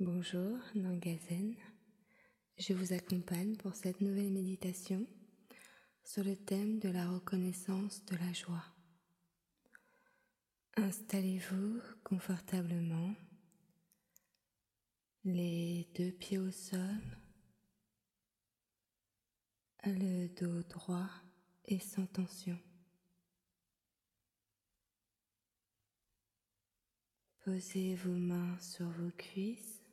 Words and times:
Bonjour, 0.00 0.58
Nangazen. 0.74 1.54
Je 2.58 2.74
vous 2.74 2.92
accompagne 2.92 3.54
pour 3.54 3.76
cette 3.76 4.00
nouvelle 4.00 4.32
méditation 4.32 5.06
sur 6.02 6.24
le 6.24 6.34
thème 6.34 6.80
de 6.80 6.88
la 6.88 7.08
reconnaissance 7.08 8.04
de 8.06 8.16
la 8.16 8.32
joie. 8.32 8.64
Installez-vous 10.76 11.80
confortablement, 12.02 13.14
les 15.24 15.88
deux 15.94 16.10
pieds 16.10 16.38
au 16.38 16.50
sol, 16.50 17.00
le 19.84 20.26
dos 20.26 20.64
droit 20.64 21.08
et 21.66 21.78
sans 21.78 22.06
tension. 22.06 22.58
Posez 27.44 27.94
vos 27.94 28.10
mains 28.10 28.58
sur 28.58 28.88
vos 28.88 29.12
cuisses 29.12 29.83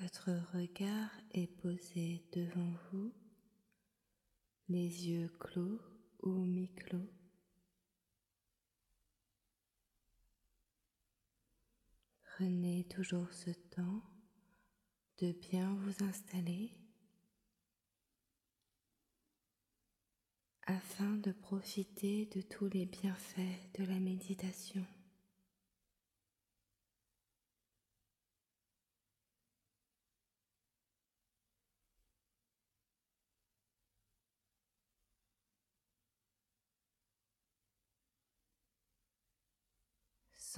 Votre 0.00 0.30
regard 0.54 1.10
est 1.32 1.48
posé 1.48 2.24
devant 2.32 2.72
vous, 2.92 3.12
les 4.68 5.08
yeux 5.08 5.28
clos 5.40 5.80
ou 6.22 6.30
mi-clos. 6.30 7.10
Prenez 12.22 12.84
toujours 12.84 13.32
ce 13.32 13.50
temps 13.50 14.02
de 15.18 15.32
bien 15.32 15.74
vous 15.74 16.04
installer 16.04 16.70
afin 20.62 21.16
de 21.16 21.32
profiter 21.32 22.26
de 22.26 22.40
tous 22.40 22.68
les 22.68 22.86
bienfaits 22.86 23.72
de 23.80 23.84
la 23.84 23.98
méditation. 23.98 24.86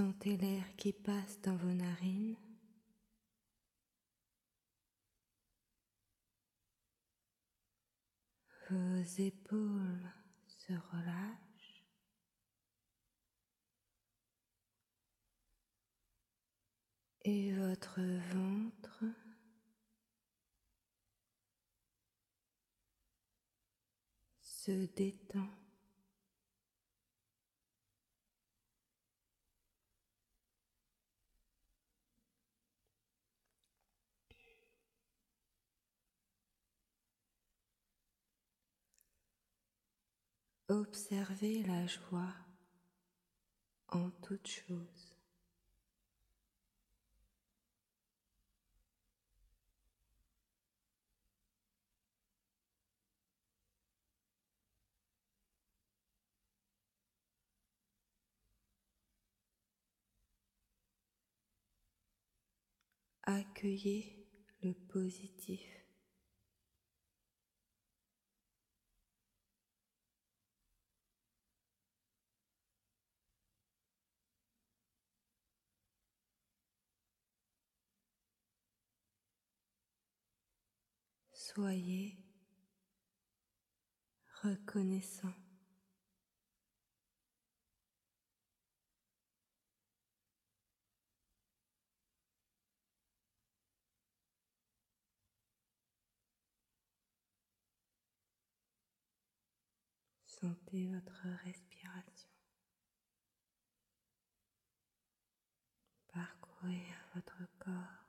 Sentez 0.00 0.38
l'air 0.38 0.64
qui 0.76 0.94
passe 0.94 1.42
dans 1.42 1.56
vos 1.56 1.74
narines. 1.74 2.34
Vos 8.70 9.02
épaules 9.18 10.10
se 10.46 10.72
relâchent. 10.72 11.84
Et 17.20 17.52
votre 17.52 18.00
ventre 18.32 19.04
se 24.40 24.86
détend. 24.96 25.59
Observez 40.70 41.64
la 41.64 41.84
joie 41.84 42.32
en 43.88 44.08
toute 44.22 44.46
chose. 44.46 45.16
Accueillez 63.24 64.24
le 64.62 64.72
positif. 64.72 65.79
Soyez 81.52 82.16
reconnaissant. 84.44 85.34
Sentez 100.24 100.86
votre 100.86 101.26
respiration. 101.44 102.28
Parcourir 106.12 106.94
votre 107.16 107.42
corps. 107.58 107.99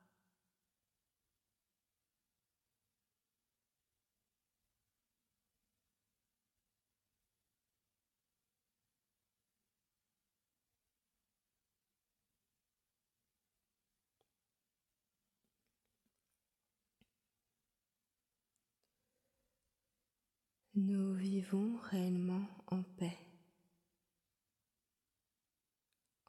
Nous 20.83 21.13
vivons 21.13 21.77
réellement 21.77 22.47
en 22.65 22.81
paix, 22.81 23.15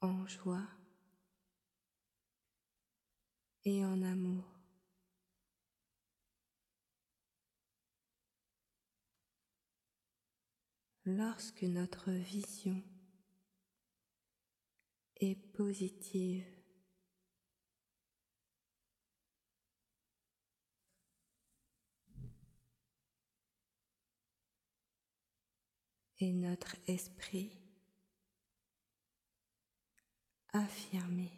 en 0.03 0.27
joie 0.27 0.69
et 3.65 3.83
en 3.83 4.03
amour. 4.03 4.45
Lorsque 11.07 11.63
notre 11.63 12.11
vision 12.11 12.83
est 15.17 15.35
positive, 15.55 16.62
et 26.23 26.33
notre 26.33 26.77
esprit 26.87 27.51
affirmé. 30.53 31.33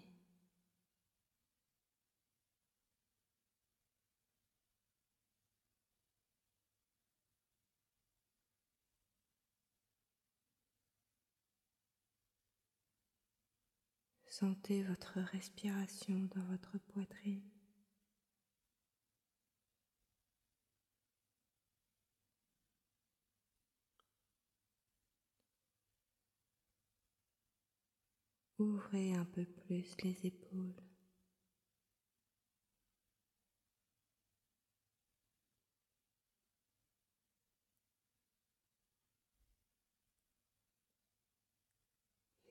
Sentez 14.28 14.82
votre 14.82 15.19
respiration 15.20 16.28
dans 16.34 16.42
votre 16.42 16.76
poitrine. 16.92 17.53
Ouvrez 28.58 29.12
un 29.14 29.24
peu 29.24 29.44
plus 29.44 29.96
les 30.02 30.26
épaules. 30.26 30.74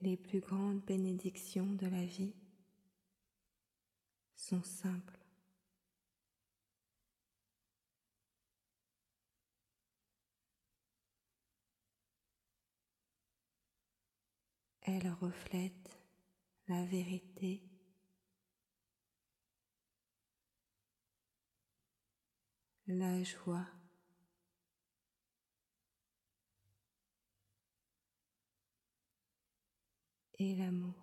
Les 0.02 0.18
plus 0.18 0.42
grandes 0.42 0.82
bénédictions 0.82 1.66
de 1.76 1.88
la 1.88 2.04
vie 2.04 2.36
sont 4.36 4.62
simples. 4.62 5.24
Elle 14.82 15.10
reflète 15.22 15.83
la 16.74 16.84
vérité, 16.86 17.62
la 22.88 23.22
joie. 23.22 23.68
et 30.40 30.56
l'amour. 30.56 31.03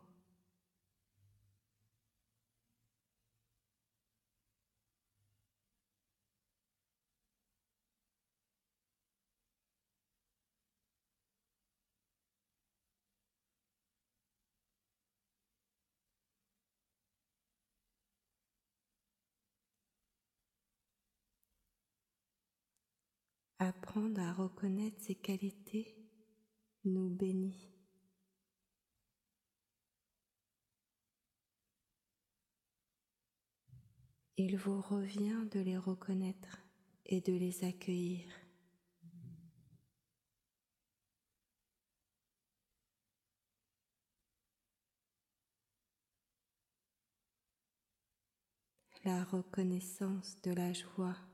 Apprendre 23.63 24.23
à 24.23 24.33
reconnaître 24.33 25.03
ses 25.03 25.15
qualités 25.15 25.95
nous 26.87 27.11
bénit. 27.11 27.71
Il 34.39 34.57
vous 34.57 34.81
revient 34.81 35.47
de 35.51 35.61
les 35.61 35.77
reconnaître 35.77 36.57
et 37.05 37.21
de 37.21 37.35
les 37.35 37.63
accueillir. 37.63 38.33
La 49.05 49.23
reconnaissance 49.25 50.41
de 50.41 50.53
la 50.53 50.73
joie 50.73 51.30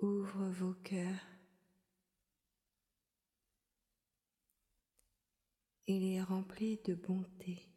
ouvre 0.00 0.48
vos 0.50 0.74
cœurs 0.74 1.26
et 5.86 5.98
les 5.98 6.22
remplit 6.22 6.78
de 6.84 6.94
bonté. 6.94 7.68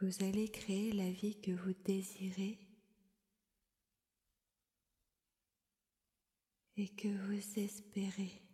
Vous 0.00 0.22
allez 0.22 0.48
créer 0.50 0.92
la 0.92 1.10
vie 1.10 1.40
que 1.40 1.50
vous 1.50 1.74
désirez 1.84 2.58
et 6.76 6.88
que 6.88 7.08
vous 7.08 7.58
espérez. 7.58 8.49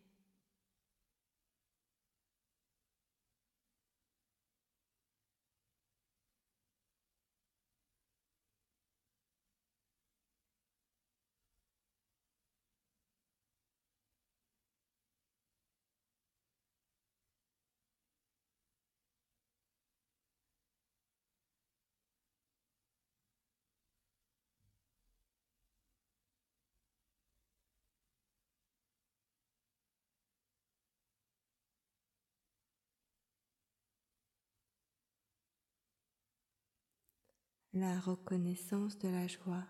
La 37.77 38.01
reconnaissance 38.01 38.99
de 38.99 39.09
la 39.09 39.27
joie 39.27 39.67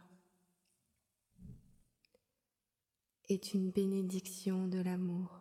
est 3.29 3.53
une 3.53 3.73
bénédiction 3.73 4.69
de 4.69 4.79
l'amour. 4.79 5.41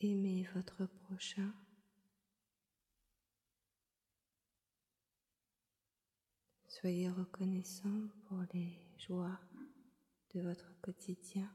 Aimez 0.00 0.48
votre 0.54 0.86
prochain 0.86 1.52
Soyez 6.80 7.08
reconnaissant 7.08 8.06
pour 8.28 8.36
les 8.52 8.78
joies 8.98 9.40
de 10.34 10.42
votre 10.42 10.78
quotidien. 10.82 11.50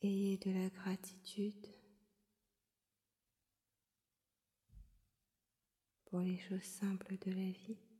Ayez 0.00 0.38
de 0.38 0.52
la 0.52 0.68
gratitude 0.68 1.66
pour 6.04 6.20
les 6.20 6.38
choses 6.38 6.62
simples 6.62 7.18
de 7.18 7.32
la 7.32 7.50
vie. 7.50 7.91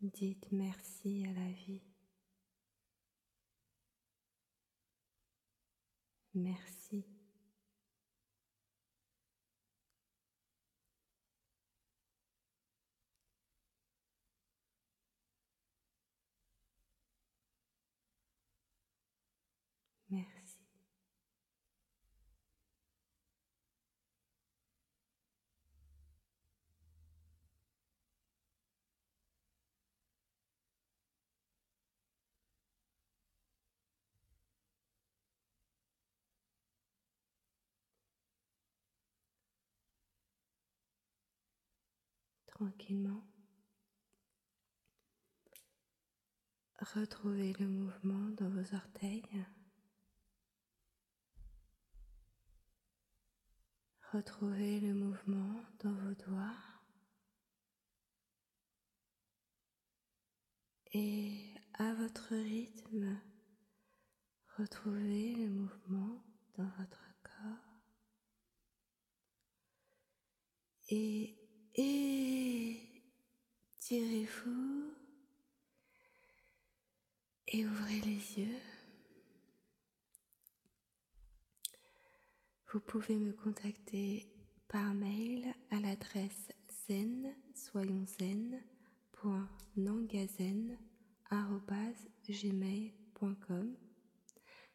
Dites 0.00 0.46
merci 0.52 1.24
à 1.24 1.32
la 1.32 1.50
vie. 1.50 1.82
Merci. 6.34 7.04
Merci. 20.10 20.37
Tranquillement. 42.58 43.22
Retrouvez 46.80 47.52
le 47.54 47.68
mouvement 47.68 48.30
dans 48.36 48.48
vos 48.48 48.74
orteils. 48.74 49.46
Retrouvez 54.12 54.80
le 54.80 54.94
mouvement 54.94 55.62
dans 55.84 55.92
vos 55.92 56.14
doigts. 56.14 56.56
Et 60.94 61.54
à 61.74 61.94
votre 61.94 62.34
rythme, 62.34 63.20
retrouvez 64.56 65.34
le 65.34 65.48
mouvement 65.48 66.24
dans 66.56 66.70
votre 66.78 67.04
corps. 67.22 67.82
Et 70.88 71.38
Étirez-vous 73.90 74.92
et 77.46 77.64
ouvrez 77.64 78.00
les 78.00 78.38
yeux. 78.40 78.60
Vous 82.70 82.80
pouvez 82.80 83.16
me 83.16 83.32
contacter 83.32 84.28
par 84.68 84.92
mail 84.92 85.54
à 85.70 85.80
l'adresse 85.80 86.52
zen 86.86 87.34
soyons 87.54 88.04
zen 88.04 88.60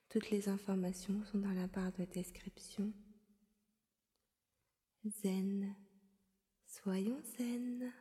Toutes 0.09 0.29
les 0.31 0.50
informations 0.50 1.23
sont 1.25 1.38
dans 1.38 1.53
la 1.53 1.67
barre 1.67 1.91
de 1.91 2.05
description. 2.05 2.91
Zen, 5.05 5.75
soyons 6.65 7.21
zen. 7.38 7.93